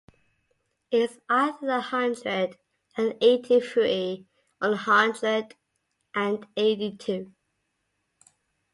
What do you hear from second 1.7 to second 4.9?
hundred and eighty-three or a